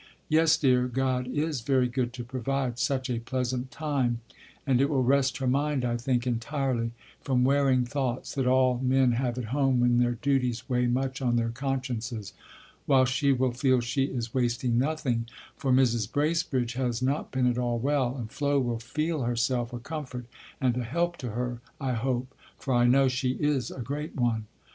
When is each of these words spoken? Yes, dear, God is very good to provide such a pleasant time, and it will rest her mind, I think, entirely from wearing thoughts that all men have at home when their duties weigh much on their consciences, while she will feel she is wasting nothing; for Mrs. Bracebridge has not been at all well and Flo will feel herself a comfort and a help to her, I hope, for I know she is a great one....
Yes, 0.29 0.57
dear, 0.57 0.87
God 0.87 1.27
is 1.27 1.61
very 1.61 1.87
good 1.87 2.11
to 2.13 2.23
provide 2.23 2.79
such 2.79 3.07
a 3.07 3.19
pleasant 3.19 3.69
time, 3.69 4.19
and 4.65 4.81
it 4.81 4.89
will 4.89 5.03
rest 5.03 5.37
her 5.37 5.45
mind, 5.45 5.85
I 5.85 5.95
think, 5.95 6.25
entirely 6.25 6.93
from 7.21 7.43
wearing 7.43 7.85
thoughts 7.85 8.33
that 8.33 8.47
all 8.47 8.79
men 8.79 9.11
have 9.11 9.37
at 9.37 9.43
home 9.53 9.79
when 9.79 9.99
their 9.99 10.13
duties 10.15 10.67
weigh 10.67 10.87
much 10.87 11.21
on 11.21 11.35
their 11.35 11.49
consciences, 11.51 12.33
while 12.87 13.05
she 13.05 13.31
will 13.31 13.51
feel 13.51 13.79
she 13.79 14.05
is 14.05 14.33
wasting 14.33 14.79
nothing; 14.79 15.27
for 15.55 15.71
Mrs. 15.71 16.11
Bracebridge 16.11 16.73
has 16.73 17.03
not 17.03 17.31
been 17.31 17.45
at 17.45 17.59
all 17.59 17.77
well 17.77 18.17
and 18.17 18.31
Flo 18.31 18.59
will 18.59 18.79
feel 18.79 19.21
herself 19.21 19.71
a 19.71 19.77
comfort 19.77 20.25
and 20.59 20.75
a 20.77 20.83
help 20.83 21.15
to 21.17 21.29
her, 21.29 21.61
I 21.79 21.93
hope, 21.93 22.33
for 22.57 22.73
I 22.73 22.85
know 22.87 23.07
she 23.07 23.33
is 23.33 23.69
a 23.69 23.81
great 23.81 24.15
one.... 24.15 24.47